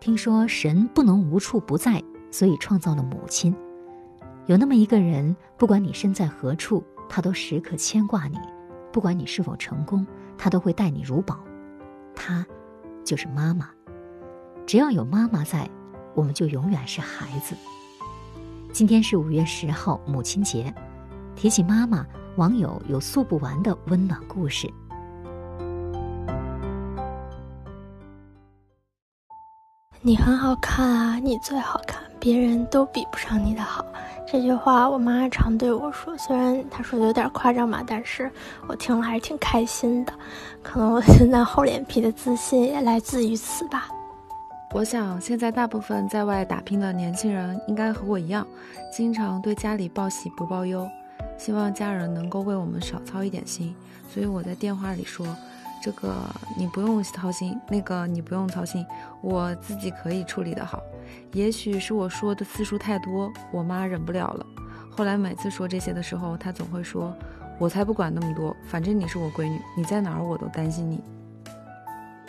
[0.00, 3.54] 听说神不能无处不在，所以创造了母亲。
[4.46, 8.38] 有那么一个人，不管你身在何处，他都时刻牵挂你；
[8.90, 10.06] 不管你是否成功，
[10.38, 11.38] 他都会待你如宝。
[12.14, 12.44] 他，
[13.04, 13.68] 就是妈妈。
[14.66, 15.68] 只要有妈妈在，
[16.14, 17.54] 我们就永远是孩子。
[18.72, 20.74] 今天是五月十号，母亲节。
[21.36, 24.66] 提起妈妈，网友有诉不完的温暖故事。
[30.02, 33.84] 你很好看啊，你最好看，别人都比不上你的好。
[34.26, 38.30] 这句话我妈常对我说，虽然她说的有点夸张吧，但是
[38.66, 40.12] 我听了还是挺开心的。
[40.62, 43.88] 可能我现在厚脸皮的自信也来自于此吧。
[44.72, 48.46] 我想现在大部分在外打拼的年轻人应该和我一样，
[48.90, 50.88] 经常对家里报喜不报忧，
[51.36, 53.76] 希望家人能够为我们少操一点心。
[54.10, 55.26] 所以我在电话里说。
[55.82, 56.14] 这个
[56.56, 58.84] 你不用操心，那个你不用操心，
[59.22, 60.82] 我自己可以处理得好。
[61.32, 64.46] 也许是我说的次数太多，我妈忍不了了。
[64.90, 67.16] 后来每次说这些的时候，她总会说
[67.58, 71.00] ：“我才不管那么多，反正你是我闺女，你在哪儿我都担心你。”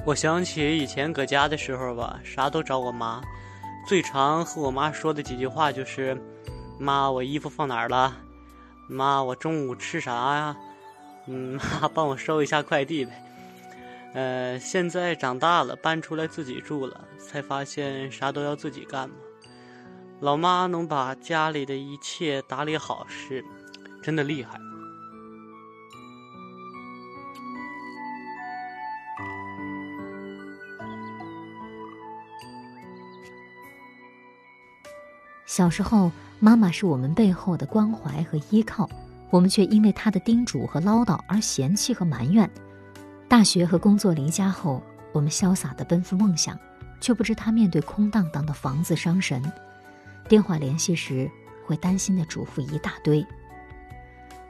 [0.06, 3.22] 我想起以前搁家的时候吧，啥都找我妈，
[3.86, 6.20] 最常和我妈说的几句话就是
[6.80, 8.16] ：“妈，我衣服放哪儿了？
[8.88, 10.58] 妈，我中午吃啥呀？
[11.28, 13.12] 嗯，妈，帮我收一下快递呗。”
[14.14, 19.16] 呃，现在长大了，搬出来自己住了，才发现啥都要自己干嘛。
[20.20, 23.44] 老妈能把家里的一切打理好，是
[24.04, 24.60] 真的厉害。
[35.46, 38.90] 小时候，妈妈是我们背后的关怀和依靠，
[39.30, 42.50] 我们却因为她的叮嘱和唠叨而嫌弃和埋怨。
[43.32, 46.60] 大学和工作离家后，我们潇洒的奔赴梦想，
[47.00, 49.42] 却不知他面对空荡荡的房子伤神。
[50.28, 51.32] 电话联系时，
[51.66, 53.26] 会担心的嘱咐一大堆。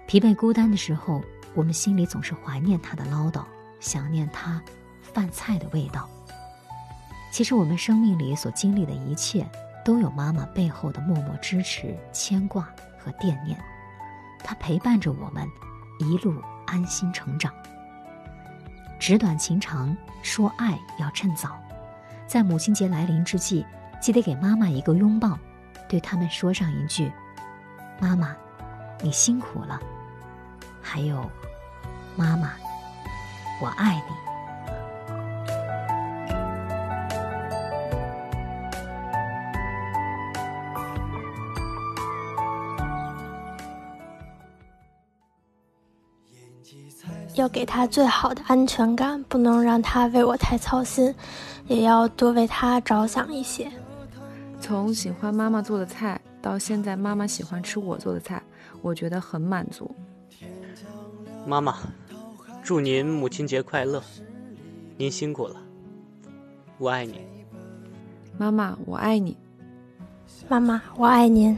[0.08, 1.22] 疲惫孤单的时候，
[1.54, 3.44] 我们心里总是怀念他的唠叨，
[3.80, 4.60] 想念他
[5.00, 6.10] 饭菜的味道。
[7.32, 9.48] 其实，我们生命里所经历的一切，
[9.86, 12.64] 都有妈妈背后的默默支持、牵挂
[12.98, 13.56] 和惦念。
[14.44, 15.48] 她陪伴着我们，
[16.00, 17.54] 一路安心成长。
[19.02, 21.60] 纸短情长，说爱要趁早，
[22.28, 23.66] 在母亲节来临之际，
[24.00, 25.36] 记得给妈妈一个拥抱，
[25.90, 27.12] 对他们说上一句
[28.00, 28.36] ：“妈妈，
[29.02, 29.82] 你辛苦了。”
[30.84, 31.28] 还有，
[32.16, 32.52] 妈妈，
[33.60, 34.31] 我爱你。
[47.36, 51.14] 要给他最好的安全感，不能让他为我太操心，
[51.68, 53.72] 也要多为他着想一些。
[54.60, 58.42] 从喜欢妈妈做的菜到现在妈妈喜欢吃我做的菜，
[58.82, 59.90] 我觉得很满足。
[61.46, 61.78] 妈妈，
[62.64, 64.04] 祝您母亲节快乐！
[64.98, 65.56] 您辛苦了，
[66.78, 67.22] 我爱你。
[68.38, 69.36] 妈妈，我爱你。
[70.48, 71.58] 妈妈，我爱您。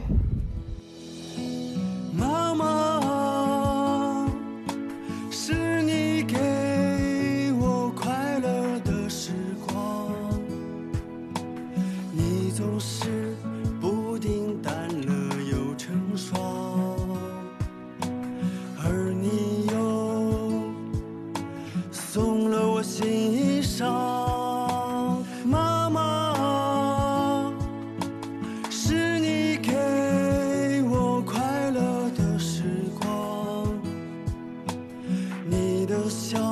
[36.10, 36.43] so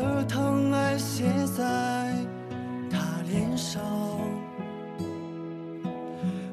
[0.00, 1.24] 的疼爱写
[1.54, 2.14] 在
[2.90, 2.98] 他
[3.28, 3.82] 脸上，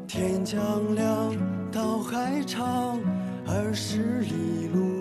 [0.06, 1.34] 天将亮，
[1.72, 3.00] 道还长，
[3.48, 4.97] 二十里路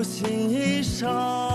[0.00, 1.49] 我心衣裳